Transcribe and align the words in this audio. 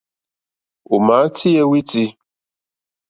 Ò 0.93 0.95
màá 1.05 1.25
tíyɛ́ 1.37 1.67
wítí. 1.71 2.03